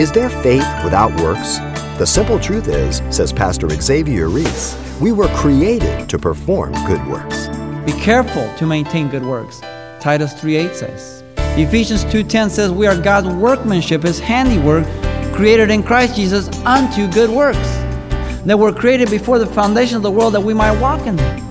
[0.00, 1.58] Is there faith without works?
[1.98, 7.48] The simple truth is, says Pastor Xavier Reese, we were created to perform good works.
[7.84, 9.60] Be careful to maintain good works.
[10.00, 11.22] Titus 3:8 says.
[11.58, 14.86] Ephesians 2:10 says we are God's workmanship, his handiwork,
[15.34, 17.68] created in Christ Jesus unto good works.
[18.46, 21.42] That were created before the foundation of the world that we might walk in them.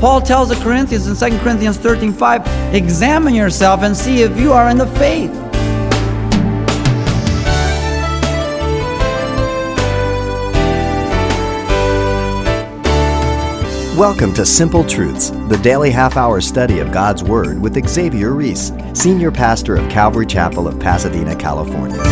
[0.00, 2.42] Paul tells the Corinthians in 2 Corinthians 13:5,
[2.74, 5.30] examine yourself and see if you are in the faith.
[13.96, 18.72] Welcome to Simple Truths, the daily half hour study of God's Word with Xavier Reese,
[18.94, 22.02] Senior Pastor of Calvary Chapel of Pasadena, California.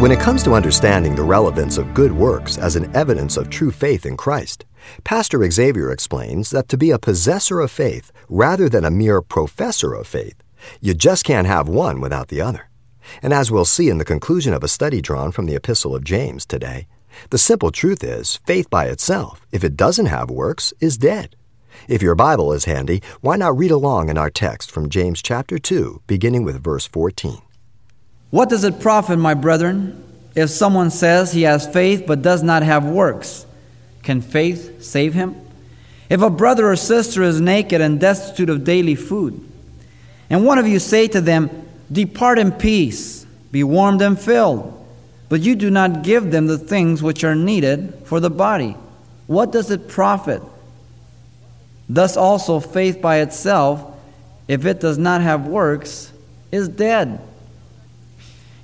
[0.00, 3.70] When it comes to understanding the relevance of good works as an evidence of true
[3.70, 4.64] faith in Christ,
[5.04, 9.92] Pastor Xavier explains that to be a possessor of faith rather than a mere professor
[9.92, 10.42] of faith,
[10.80, 12.70] you just can't have one without the other.
[13.22, 16.02] And as we'll see in the conclusion of a study drawn from the Epistle of
[16.02, 16.86] James today,
[17.30, 21.36] the simple truth is, faith by itself, if it doesn't have works, is dead.
[21.88, 25.58] If your Bible is handy, why not read along in our text from James chapter
[25.58, 27.40] 2, beginning with verse 14.
[28.30, 30.02] What does it profit, my brethren,
[30.34, 33.46] if someone says he has faith but does not have works?
[34.02, 35.36] Can faith save him?
[36.08, 39.40] If a brother or sister is naked and destitute of daily food,
[40.28, 41.50] and one of you say to them,
[41.90, 44.85] Depart in peace, be warmed and filled,
[45.28, 48.76] but you do not give them the things which are needed for the body.
[49.26, 50.42] What does it profit?
[51.88, 53.94] Thus also faith by itself,
[54.48, 56.12] if it does not have works,
[56.52, 57.20] is dead.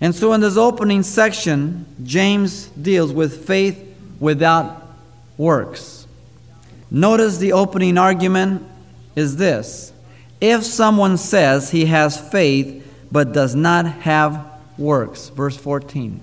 [0.01, 3.81] And so in this opening section, James deals with faith
[4.19, 4.83] without
[5.37, 6.07] works.
[6.91, 8.67] Notice the opening argument
[9.17, 9.93] is this
[10.41, 14.45] if someone says he has faith but does not have
[14.77, 16.21] works, verse 14.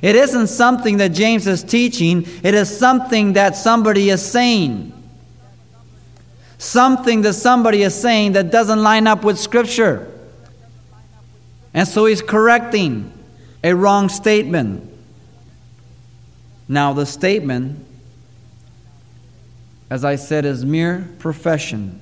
[0.00, 4.92] It isn't something that James is teaching, it is something that somebody is saying.
[6.58, 10.12] Something that somebody is saying that doesn't line up with Scripture.
[11.74, 13.12] And so he's correcting
[13.62, 14.84] a wrong statement.
[16.68, 17.84] Now, the statement,
[19.88, 22.00] as I said, is mere profession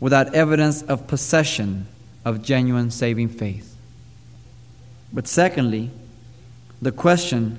[0.00, 1.86] without evidence of possession
[2.24, 3.76] of genuine saving faith.
[5.12, 5.90] But secondly,
[6.82, 7.58] the question,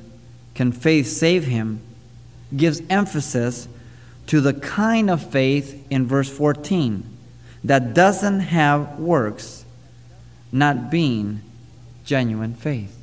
[0.54, 1.80] can faith save him,
[2.56, 3.68] gives emphasis
[4.28, 7.10] to the kind of faith in verse 14
[7.64, 9.66] that doesn't have works,
[10.52, 11.42] not being
[12.06, 12.96] genuine faith.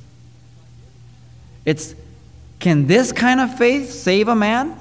[1.65, 1.95] It's
[2.59, 4.77] can this kind of faith save a man?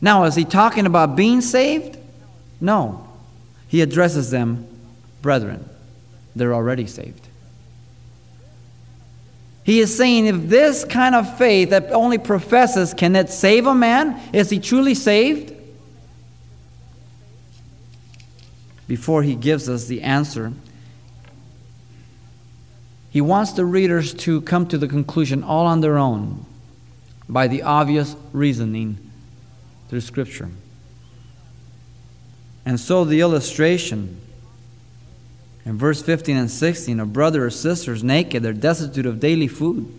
[0.00, 1.98] Now, is he talking about being saved?
[2.60, 3.08] No.
[3.66, 4.68] He addresses them,
[5.22, 5.68] brethren.
[6.36, 7.26] They're already saved.
[9.62, 13.74] He is saying if this kind of faith that only professes, can it save a
[13.74, 14.20] man?
[14.32, 15.54] Is he truly saved?
[18.88, 20.52] Before he gives us the answer,
[23.10, 26.46] he wants the readers to come to the conclusion all on their own
[27.28, 28.98] by the obvious reasoning
[29.88, 30.48] through Scripture.
[32.64, 34.20] And so the illustration
[35.64, 39.48] in verse 15 and 16, a brother or sister is naked, they're destitute of daily
[39.48, 39.92] food.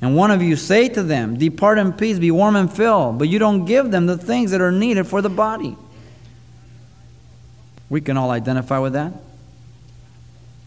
[0.00, 3.28] And one of you say to them, Depart in peace, be warm and fill, but
[3.28, 5.76] you don't give them the things that are needed for the body.
[7.90, 9.12] We can all identify with that.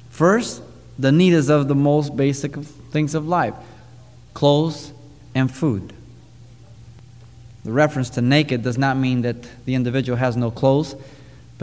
[0.09, 0.61] First,
[0.99, 3.55] the need is of the most basic things of life
[4.33, 4.91] clothes
[5.33, 5.93] and food.
[7.63, 10.95] The reference to naked does not mean that the individual has no clothes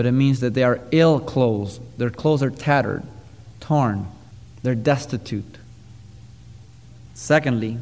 [0.01, 1.79] but it means that they are ill clothes.
[1.99, 3.03] Their clothes are tattered,
[3.61, 4.07] torn,
[4.63, 5.59] they're destitute.
[7.13, 7.77] Secondly,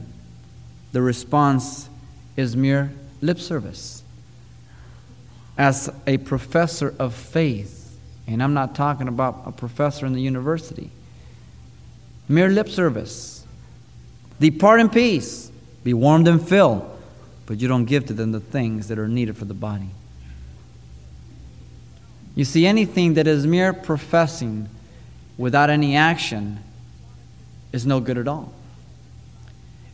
[0.91, 1.89] the response
[2.37, 2.91] is mere
[3.21, 4.03] lip service.
[5.57, 7.97] As a professor of faith,
[8.27, 10.91] and I'm not talking about a professor in the university,
[12.29, 13.47] mere lip service.
[14.41, 15.53] Depart in peace,
[15.85, 16.85] be warmed and filled,
[17.47, 19.91] but you don't give to them the things that are needed for the body.
[22.39, 24.69] You see, anything that is mere professing
[25.37, 26.61] without any action
[27.73, 28.53] is no good at all.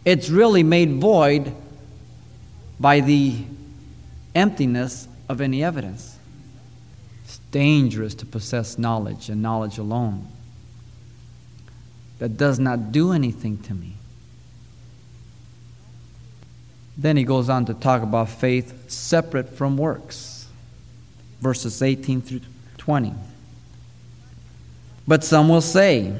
[0.05, 1.55] It's really made void
[2.79, 3.39] by the
[4.35, 6.19] emptiness of any evidence.
[7.25, 10.29] It's dangerous to possess knowledge and knowledge alone
[12.19, 13.95] that does not do anything to me.
[16.99, 20.34] Then he goes on to talk about faith separate from works
[21.45, 22.41] verses 18 through
[22.79, 23.13] 20.
[25.07, 26.19] But some will say,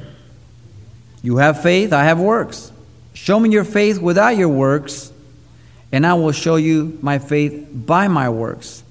[1.23, 2.71] You have faith, I have works.
[3.15, 5.11] Show me your faith without your works,
[5.91, 8.83] and I will show you my faith by my works.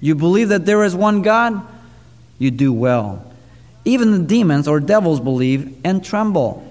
[0.00, 1.60] You believe that there is one God?
[2.38, 3.30] You do well.
[3.84, 6.62] Even the demons or devils believe and tremble.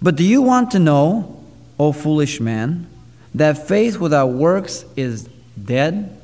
[0.00, 1.42] But do you want to know,
[1.76, 2.86] O foolish man,
[3.34, 5.28] that faith without works is
[5.62, 6.19] dead?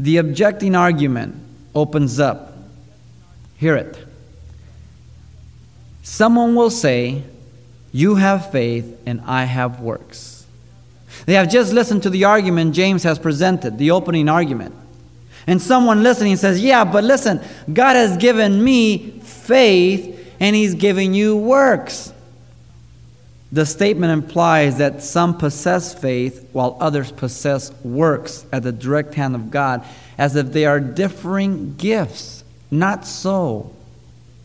[0.00, 1.34] The objecting argument
[1.74, 2.56] opens up.
[3.58, 3.98] Hear it.
[6.02, 7.22] Someone will say,
[7.92, 10.46] You have faith and I have works.
[11.26, 14.74] They have just listened to the argument James has presented, the opening argument.
[15.46, 17.38] And someone listening says, Yeah, but listen,
[17.70, 22.10] God has given me faith and He's giving you works.
[23.52, 29.34] The statement implies that some possess faith while others possess works at the direct hand
[29.34, 29.84] of God,
[30.16, 32.44] as if they are differing gifts.
[32.70, 33.74] Not so.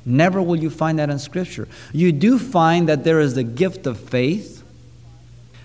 [0.06, 1.68] Never will you find that in Scripture.
[1.94, 4.64] You do find that there is the gift of faith,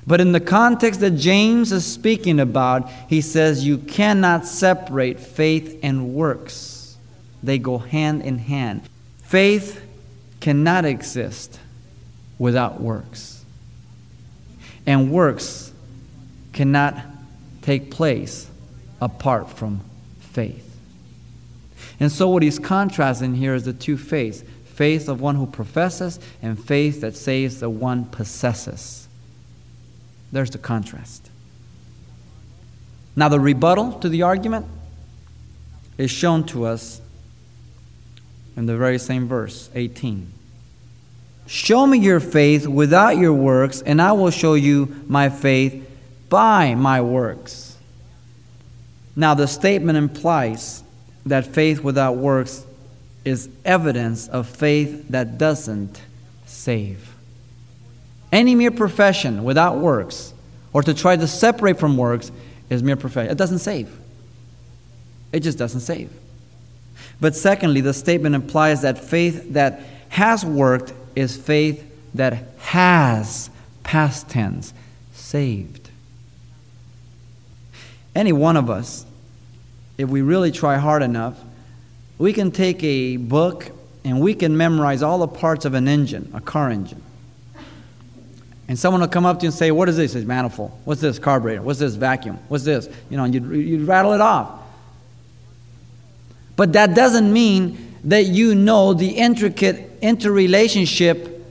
[0.06, 5.78] but in the context that James is speaking about, he says you cannot separate faith
[5.82, 6.96] and works,
[7.42, 8.82] they go hand in hand.
[9.22, 9.82] Faith
[10.40, 11.60] cannot exist
[12.38, 13.29] without works.
[14.90, 15.72] And works
[16.52, 17.00] cannot
[17.62, 18.50] take place
[19.00, 19.82] apart from
[20.18, 20.66] faith.
[22.00, 26.18] And so, what he's contrasting here is the two faiths faith of one who professes
[26.42, 29.06] and faith that saves the one possesses.
[30.32, 31.30] There's the contrast.
[33.14, 34.66] Now, the rebuttal to the argument
[35.98, 37.00] is shown to us
[38.56, 40.32] in the very same verse, 18.
[41.50, 45.84] Show me your faith without your works, and I will show you my faith
[46.28, 47.76] by my works.
[49.16, 50.84] Now, the statement implies
[51.26, 52.64] that faith without works
[53.24, 56.00] is evidence of faith that doesn't
[56.46, 57.16] save.
[58.30, 60.32] Any mere profession without works,
[60.72, 62.30] or to try to separate from works,
[62.68, 63.32] is mere profession.
[63.32, 63.90] It doesn't save.
[65.32, 66.12] It just doesn't save.
[67.20, 69.80] But secondly, the statement implies that faith that
[70.10, 71.84] has worked is faith
[72.14, 73.50] that has,
[73.82, 74.72] past tense,
[75.12, 75.90] saved.
[78.14, 79.06] Any one of us,
[79.98, 81.38] if we really try hard enough,
[82.18, 83.70] we can take a book
[84.04, 87.02] and we can memorize all the parts of an engine, a car engine.
[88.68, 90.14] And someone will come up to you and say, What is this?
[90.14, 90.70] It's manifold.
[90.84, 91.18] What's this?
[91.18, 91.60] Carburetor.
[91.60, 91.96] What's this?
[91.96, 92.38] Vacuum.
[92.48, 92.88] What's this?
[93.10, 94.60] You know, and you'd, you'd rattle it off.
[96.54, 101.46] But that doesn't mean that you know the intricate interrelationship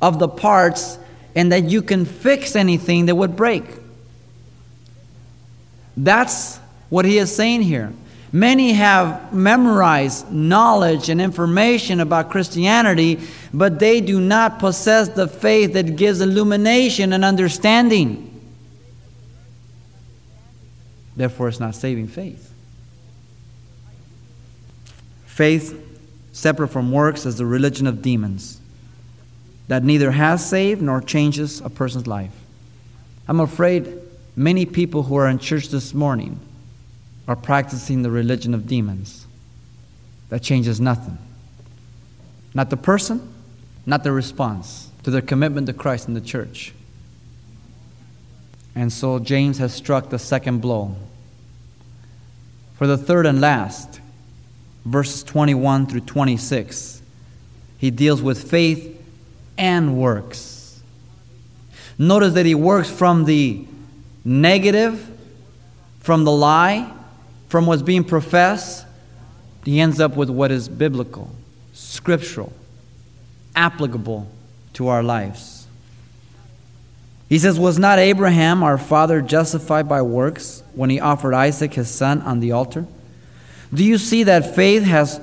[0.00, 0.98] of the parts
[1.34, 3.64] and that you can fix anything that would break.
[5.96, 6.58] That's
[6.88, 7.92] what he is saying here.
[8.32, 13.20] Many have memorized knowledge and information about Christianity,
[13.52, 18.26] but they do not possess the faith that gives illumination and understanding.
[21.16, 22.52] Therefore, it's not saving faith.
[25.26, 25.89] Faith,
[26.40, 28.60] separate from works, as the religion of demons
[29.68, 32.32] that neither has saved nor changes a person's life.
[33.28, 33.86] I'm afraid
[34.34, 36.40] many people who are in church this morning
[37.28, 39.26] are practicing the religion of demons
[40.30, 41.18] that changes nothing.
[42.52, 43.32] Not the person,
[43.86, 46.72] not the response to their commitment to Christ and the church.
[48.74, 50.96] And so James has struck the second blow.
[52.76, 53.99] For the third and last,
[54.84, 57.02] verses 21 through 26.
[57.78, 59.00] He deals with faith
[59.56, 60.80] and works.
[61.98, 63.66] Notice that he works from the
[64.24, 65.06] negative,
[66.00, 66.90] from the lie,
[67.48, 68.86] from what's being professed.
[69.64, 71.30] He ends up with what is biblical,
[71.72, 72.52] scriptural,
[73.54, 74.30] applicable
[74.74, 75.66] to our lives.
[77.28, 81.90] He says, Was not Abraham, our father, justified by works when he offered Isaac, his
[81.90, 82.86] son, on the altar?
[83.72, 85.20] Do you see that faith has,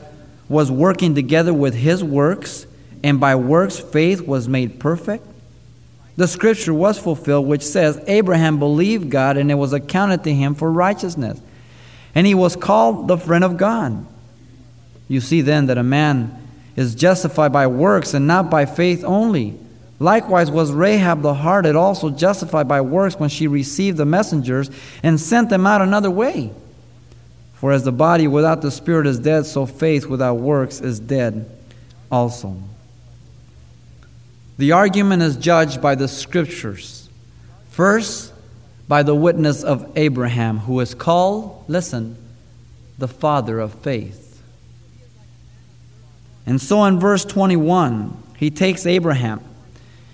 [0.48, 2.66] was working together with his works,
[3.04, 5.26] and by works faith was made perfect?
[6.16, 10.56] The scripture was fulfilled, which says, Abraham believed God, and it was accounted to him
[10.56, 11.40] for righteousness.
[12.16, 14.06] And he was called the friend of God.
[15.08, 19.58] You see then that a man is justified by works and not by faith only.
[20.00, 24.70] Likewise was Rahab the harlot also justified by works when she received the messengers
[25.02, 26.52] and sent them out another way.
[27.58, 31.50] For as the body without the spirit is dead, so faith without works is dead
[32.12, 32.58] also.
[34.58, 37.10] The argument is judged by the scriptures.
[37.70, 38.34] First,
[38.88, 42.18] by the witness of Abraham, who is called, listen,
[42.98, 44.42] the father of faith.
[46.46, 49.44] And so in verse 21, he takes Abraham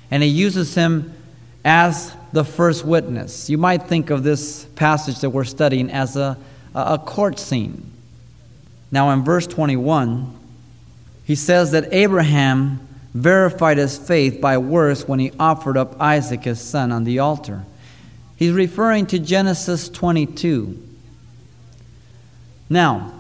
[0.09, 1.13] and he uses him
[1.63, 3.49] as the first witness.
[3.49, 6.37] You might think of this passage that we're studying as a,
[6.73, 7.91] a court scene.
[8.91, 10.33] Now, in verse 21,
[11.25, 16.59] he says that Abraham verified his faith by works when he offered up Isaac his
[16.59, 17.63] son on the altar.
[18.35, 20.81] He's referring to Genesis 22.
[22.69, 23.13] Now,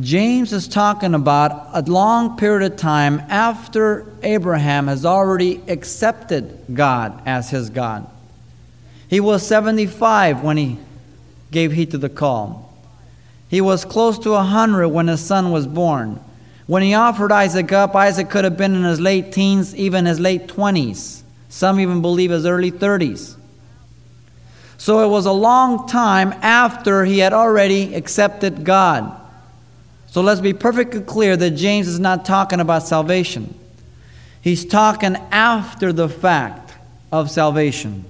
[0.00, 7.22] James is talking about a long period of time after Abraham has already accepted God
[7.26, 8.08] as his God.
[9.08, 10.78] He was 75 when he
[11.54, 12.76] gave heed to the call.
[13.48, 16.20] He was close to 100 when his son was born.
[16.66, 20.20] When he offered Isaac up, Isaac could have been in his late teens, even his
[20.20, 21.22] late 20s.
[21.48, 23.36] Some even believe his early 30s.
[24.76, 29.20] So it was a long time after he had already accepted God.
[30.08, 33.54] So let's be perfectly clear that James is not talking about salvation.
[34.40, 36.74] He's talking after the fact
[37.12, 38.04] of salvation.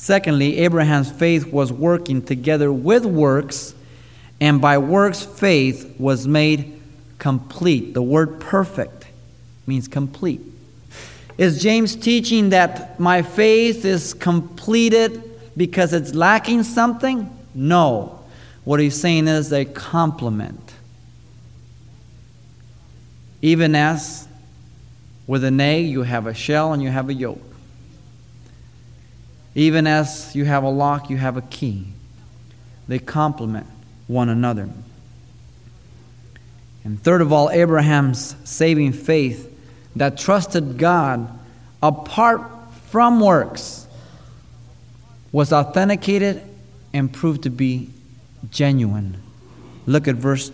[0.00, 3.74] Secondly, Abraham's faith was working together with works,
[4.40, 6.80] and by works, faith was made
[7.18, 7.92] complete.
[7.92, 9.04] The word perfect
[9.66, 10.40] means complete.
[11.36, 15.22] Is James teaching that my faith is completed
[15.54, 17.28] because it's lacking something?
[17.54, 18.20] No.
[18.64, 20.72] What he's saying is a complement.
[23.42, 24.26] Even as
[25.26, 27.49] with an egg, you have a shell and you have a yolk.
[29.54, 31.86] Even as you have a lock, you have a key.
[32.88, 33.66] They complement
[34.06, 34.68] one another.
[36.84, 39.46] And third of all, Abraham's saving faith
[39.96, 41.38] that trusted God
[41.82, 42.42] apart
[42.86, 43.86] from works
[45.32, 46.42] was authenticated
[46.92, 47.90] and proved to be
[48.50, 49.22] genuine.
[49.86, 50.50] Look at verse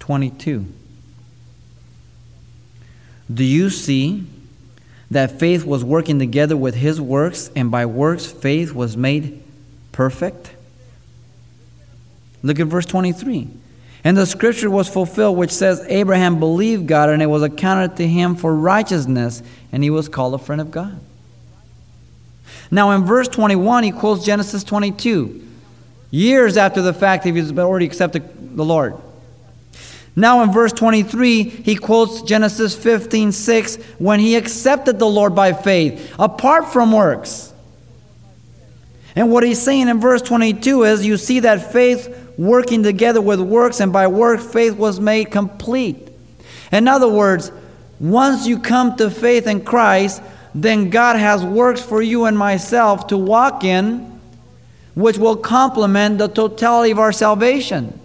[0.00, 0.66] 22.
[3.32, 4.26] Do you see
[5.10, 9.42] that faith was working together with his works, and by works, faith was made
[9.92, 10.52] perfect?
[12.42, 13.48] Look at verse 23.
[14.04, 18.06] And the scripture was fulfilled, which says, Abraham believed God, and it was accounted to
[18.06, 21.00] him for righteousness, and he was called a friend of God.
[22.70, 25.46] Now, in verse 21, he quotes Genesis 22
[26.10, 28.94] years after the fact that he's already accepted the Lord.
[30.18, 35.52] Now in verse 23, he quotes Genesis 15 6 when he accepted the Lord by
[35.52, 37.52] faith, apart from works.
[39.14, 43.40] And what he's saying in verse 22 is you see that faith working together with
[43.40, 46.08] works, and by works, faith was made complete.
[46.72, 47.52] In other words,
[48.00, 50.20] once you come to faith in Christ,
[50.52, 54.20] then God has works for you and myself to walk in
[54.96, 58.00] which will complement the totality of our salvation.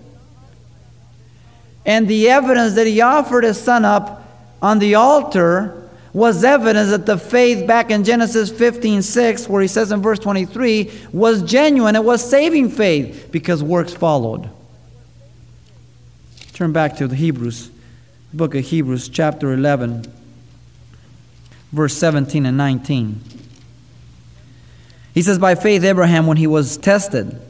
[1.86, 4.24] And the evidence that he offered his son up
[4.62, 9.68] on the altar was evidence that the faith back in Genesis 15 6, where he
[9.68, 11.96] says in verse 23, was genuine.
[11.96, 14.50] It was saving faith because works followed.
[16.54, 17.72] Turn back to the Hebrews,
[18.32, 20.06] book of Hebrews, chapter 11,
[21.72, 23.22] verse 17 and 19.
[25.16, 27.42] He says, By faith, Abraham, when he was tested,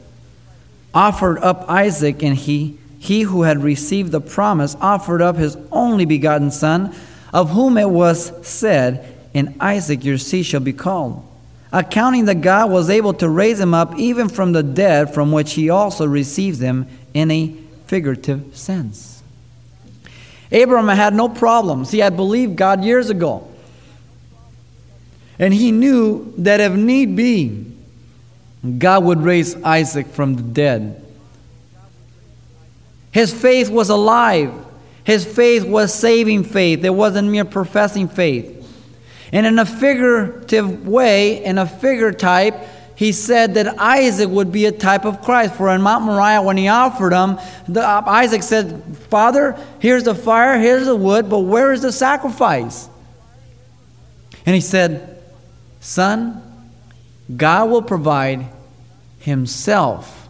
[0.94, 6.06] offered up Isaac, and he, he who had received the promise, offered up his only
[6.06, 6.94] begotten son,
[7.34, 11.22] of whom it was said, In Isaac your seed shall be called.
[11.70, 15.52] Accounting that God was able to raise him up even from the dead, from which
[15.52, 17.54] he also received him in a
[17.86, 19.22] figurative sense.
[20.50, 21.90] Abraham had no problems.
[21.90, 23.46] He had believed God years ago.
[25.38, 27.70] And he knew that if need be,
[28.78, 31.03] God would raise Isaac from the dead.
[33.14, 34.52] His faith was alive.
[35.04, 36.84] His faith was saving faith.
[36.84, 38.50] It wasn't mere professing faith.
[39.32, 42.56] And in a figurative way, in a figure type,
[42.96, 45.54] he said that Isaac would be a type of Christ.
[45.54, 50.16] For in Mount Moriah, when he offered him, the, uh, Isaac said, Father, here's the
[50.16, 52.88] fire, here's the wood, but where is the sacrifice?
[54.44, 55.22] And he said,
[55.78, 56.42] Son,
[57.36, 58.46] God will provide
[59.20, 60.28] Himself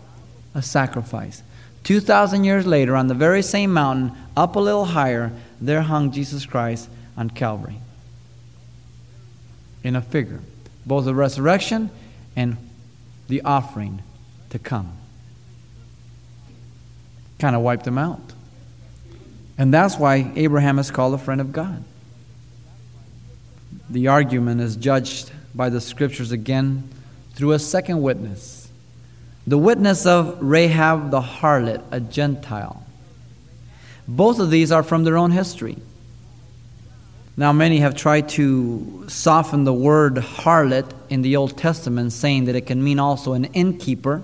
[0.54, 1.42] a sacrifice.
[1.84, 6.46] 2,000 years later, on the very same mountain, up a little higher, there hung Jesus
[6.46, 7.78] Christ on Calvary.
[9.82, 10.40] In a figure,
[10.86, 11.90] both the resurrection
[12.34, 12.56] and
[13.28, 14.02] the offering
[14.50, 14.92] to come.
[17.38, 18.32] Kind of wiped them out.
[19.58, 21.84] And that's why Abraham is called a friend of God.
[23.90, 26.88] The argument is judged by the scriptures again
[27.34, 28.63] through a second witness
[29.46, 32.84] the witness of Rahab the harlot, a Gentile.
[34.08, 35.76] Both of these are from their own history.
[37.36, 42.54] Now, many have tried to soften the word harlot in the Old Testament, saying that
[42.54, 44.22] it can mean also an innkeeper.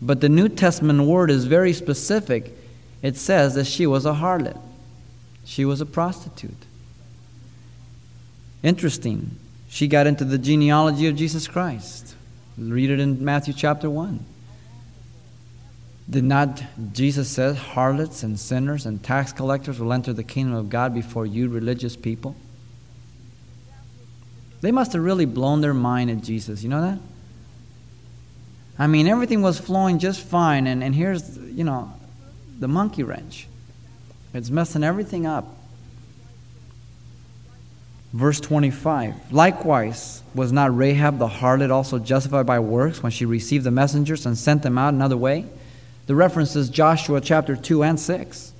[0.00, 2.52] But the New Testament word is very specific.
[3.02, 4.58] It says that she was a harlot,
[5.44, 6.64] she was a prostitute.
[8.62, 9.36] Interesting.
[9.68, 12.14] She got into the genealogy of Jesus Christ.
[12.56, 14.24] Read it in Matthew chapter 1.
[16.08, 20.68] Did not Jesus says harlots and sinners and tax collectors will enter the kingdom of
[20.68, 22.36] God before you religious people?
[24.60, 26.62] They must have really blown their mind at Jesus.
[26.62, 26.98] You know that?
[28.78, 31.92] I mean, everything was flowing just fine, and, and here's, you know,
[32.58, 33.46] the monkey wrench.
[34.32, 35.46] It's messing everything up.
[38.14, 43.64] Verse 25 Likewise, was not Rahab the harlot also justified by works when she received
[43.64, 45.44] the messengers and sent them out another way?
[46.06, 48.52] The reference is Joshua chapter 2 and 6.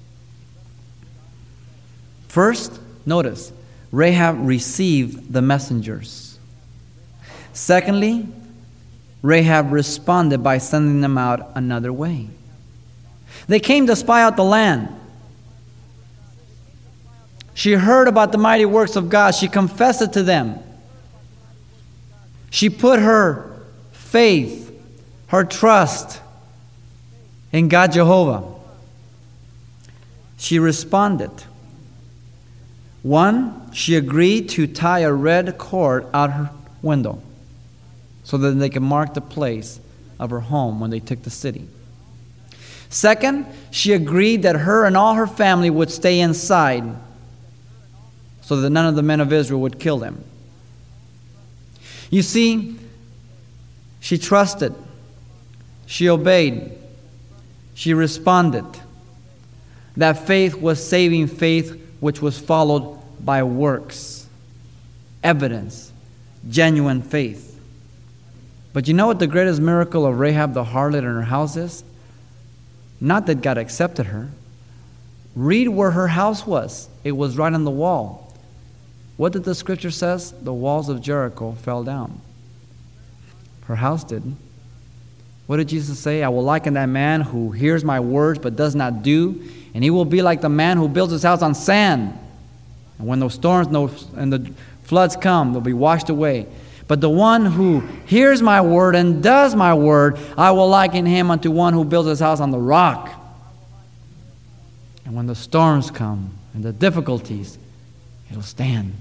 [2.26, 3.52] First, notice,
[3.92, 6.36] Rahab received the messengers.
[7.52, 8.26] Secondly,
[9.22, 12.28] Rahab responded by sending them out another way.
[13.46, 14.88] They came to spy out the land.
[17.54, 19.34] She heard about the mighty works of God.
[19.34, 20.58] She confessed it to them.
[22.50, 23.56] She put her
[23.92, 24.70] faith,
[25.28, 26.20] her trust
[27.52, 28.44] in God Jehovah.
[30.36, 31.30] She responded.
[33.02, 36.50] One, she agreed to tie a red cord out her
[36.82, 37.22] window
[38.24, 39.78] so that they could mark the place
[40.18, 41.68] of her home when they took the city.
[42.88, 46.84] Second, she agreed that her and all her family would stay inside
[48.44, 50.22] so that none of the men of Israel would kill them.
[52.10, 52.76] You see,
[54.00, 54.74] she trusted,
[55.86, 56.76] she obeyed,
[57.74, 58.66] she responded.
[59.96, 64.26] That faith was saving faith, which was followed by works,
[65.22, 65.92] evidence,
[66.48, 67.58] genuine faith.
[68.74, 71.82] But you know what the greatest miracle of Rahab the harlot in her house is?
[73.00, 74.30] Not that God accepted her.
[75.34, 76.88] Read where her house was.
[77.04, 78.23] It was right on the wall.
[79.16, 80.32] What did the scripture says?
[80.32, 82.20] The walls of Jericho fell down.
[83.66, 84.36] Her house didn't.
[85.46, 86.22] What did Jesus say?
[86.22, 89.42] I will liken that man who hears my words but does not do,
[89.74, 92.18] and he will be like the man who builds his house on sand.
[92.98, 93.68] And when those storms
[94.16, 96.46] and the floods come, they'll be washed away.
[96.86, 101.30] But the one who hears my word and does my word, I will liken him
[101.30, 103.10] unto one who builds his house on the rock.
[105.04, 107.58] And when the storms come and the difficulties,
[108.30, 108.94] it'll stand.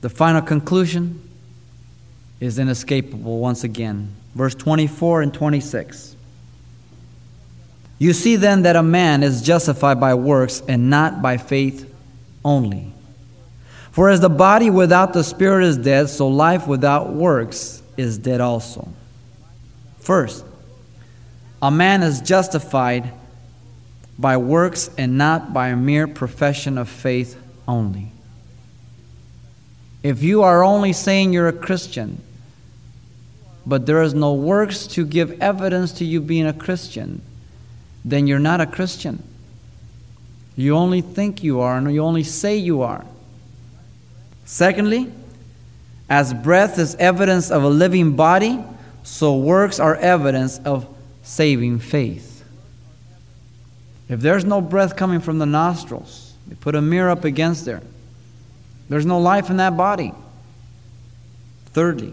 [0.00, 1.20] The final conclusion
[2.40, 4.14] is inescapable once again.
[4.34, 6.16] Verse 24 and 26.
[7.98, 11.92] You see then that a man is justified by works and not by faith
[12.44, 12.92] only.
[13.92, 18.40] For as the body without the spirit is dead, so life without works is dead
[18.40, 18.88] also.
[19.98, 20.46] First,
[21.60, 23.12] a man is justified
[24.18, 28.12] by works and not by a mere profession of faith only.
[30.02, 32.22] If you are only saying you're a Christian,
[33.66, 37.20] but there is no works to give evidence to you being a Christian,
[38.04, 39.22] then you're not a Christian.
[40.56, 43.04] You only think you are, and you only say you are.
[44.44, 45.12] Secondly,
[46.08, 48.58] as breath is evidence of a living body,
[49.02, 50.86] so works are evidence of
[51.22, 52.44] saving faith.
[54.08, 57.80] If there's no breath coming from the nostrils, they put a mirror up against there.
[58.90, 60.12] There's no life in that body.
[61.66, 62.12] Thirdly,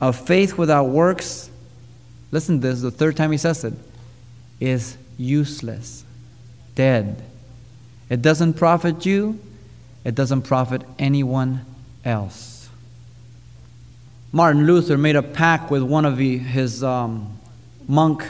[0.00, 1.50] a faith without works,
[2.32, 3.74] listen to this, the third time he says it,
[4.58, 6.02] is useless,
[6.74, 7.22] dead.
[8.08, 9.38] It doesn't profit you,
[10.04, 11.66] it doesn't profit anyone
[12.02, 12.70] else.
[14.32, 17.38] Martin Luther made a pact with one of his um,
[17.86, 18.26] monk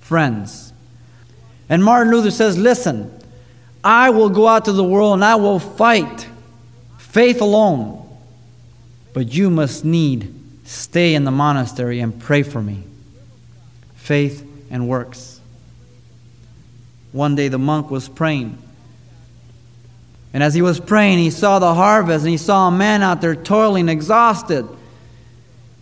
[0.00, 0.72] friends.
[1.68, 3.16] And Martin Luther says, Listen,
[3.84, 6.26] I will go out to the world and I will fight
[7.10, 8.04] faith alone.
[9.12, 12.84] But you must need stay in the monastery and pray for me.
[13.96, 15.40] Faith and works.
[17.12, 18.58] One day the monk was praying.
[20.32, 23.20] And as he was praying, he saw the harvest and he saw a man out
[23.20, 24.68] there toiling, exhausted.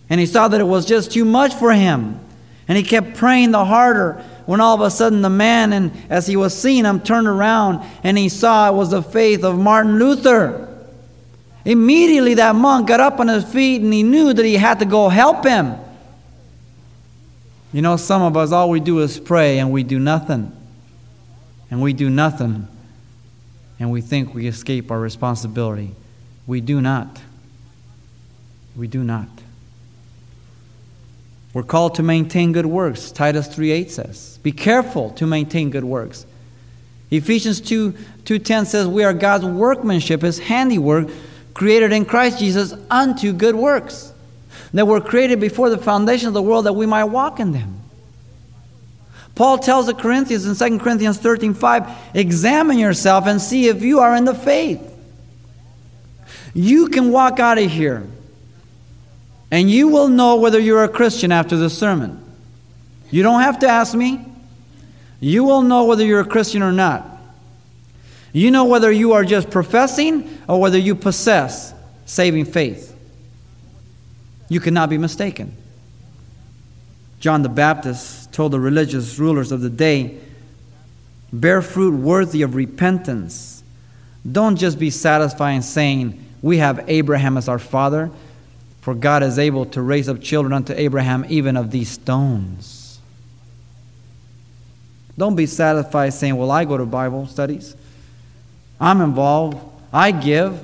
[0.09, 2.21] And he saw that it was just too much for him.
[2.69, 6.29] And he kept praying the harder when all of a sudden the man, and as
[6.29, 9.99] he was seeing him, turned around and he saw it was the faith of Martin
[9.99, 10.66] Luther.
[11.67, 14.85] Immediately, that monk got up on his feet and he knew that he had to
[14.85, 15.75] go help him.
[17.73, 20.53] You know, some of us, all we do is pray and we do nothing.
[21.69, 22.69] And we do nothing.
[23.81, 25.97] And we think we escape our responsibility.
[26.47, 27.21] We do not.
[28.77, 29.29] We do not.
[31.53, 34.39] We're called to maintain good works, Titus 3:8 says.
[34.45, 36.27] Be careful to maintain good works.
[37.11, 37.93] Ephesians 2
[38.25, 41.09] 2:10 says we are God's workmanship, his handiwork,
[41.57, 44.13] created in Christ Jesus unto good works.
[44.75, 47.81] That were created before the foundation of the world that we might walk in them.
[49.35, 54.15] Paul tells the Corinthians in 2 Corinthians 13:5, examine yourself and see if you are
[54.15, 54.81] in the faith.
[56.53, 58.07] You can walk out of here
[59.51, 62.23] and you will know whether you're a Christian after the sermon.
[63.11, 64.27] You don't have to ask me.
[65.21, 67.16] You will know whether you're a Christian or not.
[68.37, 71.73] You know whether you are just professing or whether you possess
[72.05, 72.95] saving faith.
[74.51, 75.57] You cannot be mistaken.
[77.19, 80.19] John the Baptist told the religious rulers of the day
[81.33, 83.63] bear fruit worthy of repentance.
[84.31, 88.11] Don't just be satisfied in saying, We have Abraham as our father.
[88.83, 93.01] For God is able to raise up children unto Abraham even of these stones.
[95.17, 97.75] Don't be satisfied saying, Well, I go to Bible studies,
[98.81, 99.59] I'm involved,
[99.93, 100.61] I give,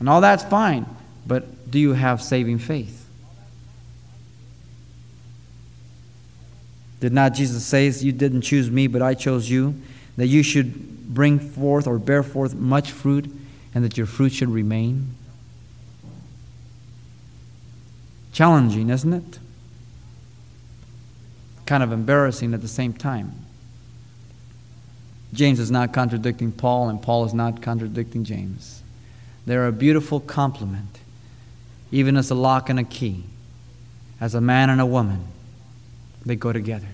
[0.00, 0.86] and all that's fine.
[1.26, 3.06] But do you have saving faith?
[7.00, 9.80] Did not Jesus say, You didn't choose me, but I chose you,
[10.16, 13.30] that you should bring forth or bear forth much fruit,
[13.74, 15.14] and that your fruit should remain?
[18.32, 19.38] Challenging, isn't it?
[21.66, 23.32] Kind of embarrassing at the same time.
[25.32, 28.82] James is not contradicting Paul, and Paul is not contradicting James.
[29.46, 30.98] They're a beautiful complement,
[31.90, 33.24] even as a lock and a key,
[34.20, 35.24] as a man and a woman.
[36.24, 36.88] They go together.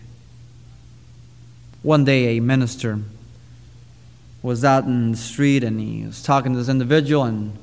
[1.82, 3.00] One day, a minister
[4.42, 7.56] was out in the street and he was talking to this individual, and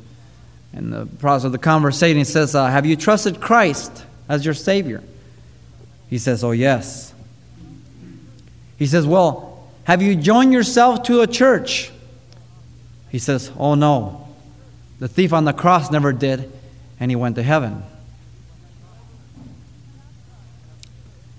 [0.74, 4.54] in the process of the conversation, he says, uh, Have you trusted Christ as your
[4.54, 5.04] Savior?
[6.10, 7.14] He says, Oh, yes.
[8.78, 9.51] He says, Well,
[9.84, 11.92] have you joined yourself to a church?
[13.10, 14.28] He says, Oh, no.
[15.00, 16.52] The thief on the cross never did,
[17.00, 17.84] and he went to heaven.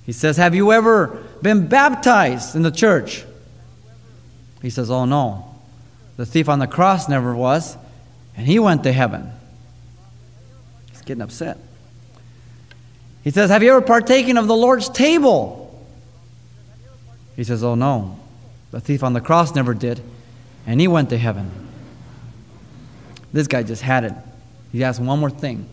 [0.05, 3.25] He says, Have you ever been baptized in the church?
[4.61, 5.55] He says, Oh, no.
[6.17, 7.77] The thief on the cross never was,
[8.37, 9.31] and he went to heaven.
[10.91, 11.59] He's getting upset.
[13.25, 15.63] He says, Have you ever partaken of the Lord's table?
[17.37, 18.19] He says, Oh no.
[18.73, 20.03] The thief on the cross never did,
[20.67, 21.51] and he went to heaven.
[23.33, 24.15] This guy just had it.
[24.73, 25.69] He asked one more thing.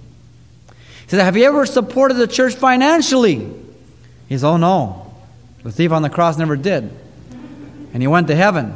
[0.68, 3.38] He said, Have you ever supported the church financially?
[4.28, 5.14] He says, Oh no.
[5.64, 6.92] The thief on the cross never did.
[7.94, 8.76] And he went to heaven.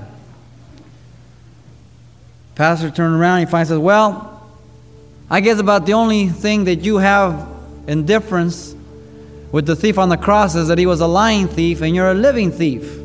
[2.56, 4.50] Pastor turned around, he finally says, Well,
[5.30, 7.50] I guess about the only thing that you have
[7.88, 8.74] in difference
[9.52, 12.12] with the thief on the cross is that he was a lying thief and you're
[12.12, 13.03] a living thief.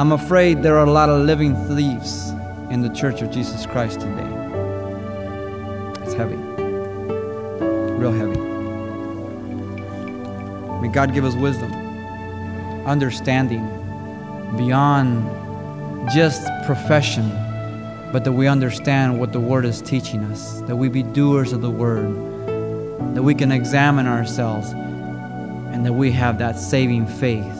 [0.00, 2.30] I'm afraid there are a lot of living thieves
[2.70, 4.32] in the church of Jesus Christ today.
[6.02, 6.36] It's heavy,
[7.98, 8.40] real heavy.
[10.80, 11.70] May God give us wisdom,
[12.86, 13.62] understanding
[14.56, 15.28] beyond
[16.10, 17.28] just profession,
[18.10, 21.60] but that we understand what the Word is teaching us, that we be doers of
[21.60, 22.14] the Word,
[23.14, 27.59] that we can examine ourselves, and that we have that saving faith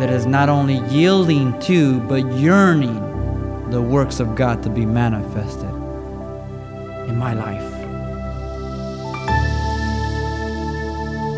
[0.00, 5.68] that is not only yielding to, but yearning the works of God to be manifested
[7.06, 7.70] in my life.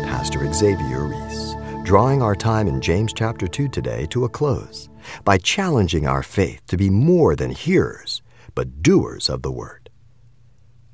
[0.05, 4.87] Pastor Xavier Reese, drawing our time in James chapter 2 today to a close
[5.25, 8.21] by challenging our faith to be more than hearers,
[8.55, 9.89] but doers of the word.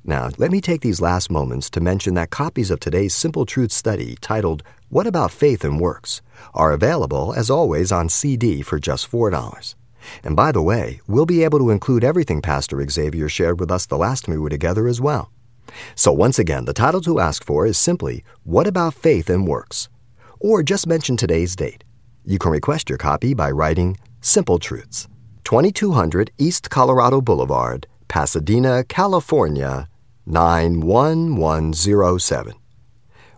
[0.02, 3.70] Now, let me take these last moments to mention that copies of today's Simple Truth
[3.70, 6.20] study titled, What About Faith and Works,
[6.52, 9.76] are available, as always, on CD for just $4.
[10.24, 13.86] And by the way, we'll be able to include everything Pastor Xavier shared with us
[13.86, 15.30] the last time we were together as well.
[15.94, 19.88] So, once again, the title to ask for is simply, What About Faith and Works?
[20.40, 21.84] Or just mention today's date.
[22.24, 25.06] You can request your copy by writing Simple Truths,
[25.44, 29.88] 2200 East Colorado Boulevard, Pasadena, California
[30.26, 32.59] 91107.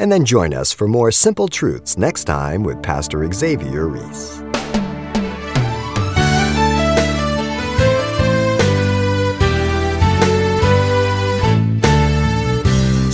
[0.00, 4.42] And then join us for more Simple Truths next time with Pastor Xavier Reese.